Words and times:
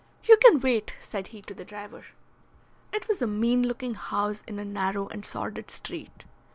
"You 0.23 0.35
can 0.37 0.59
wait," 0.61 0.95
said 0.99 1.27
he 1.27 1.43
to 1.43 1.53
the 1.53 1.63
driver. 1.63 2.03
It 2.91 3.07
was 3.07 3.21
a 3.21 3.27
mean 3.27 3.61
looking 3.67 3.93
house 3.93 4.41
in 4.47 4.57
a 4.57 4.65
narrow 4.65 5.07
and 5.09 5.23
sordid 5.23 5.69
street. 5.69 6.25